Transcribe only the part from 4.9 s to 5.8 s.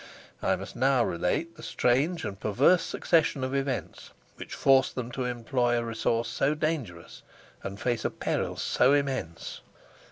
them to employ